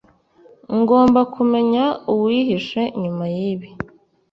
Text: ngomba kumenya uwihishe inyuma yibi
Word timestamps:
ngomba 0.79 1.19
kumenya 1.33 1.85
uwihishe 2.13 2.81
inyuma 2.95 3.25
yibi 3.35 3.69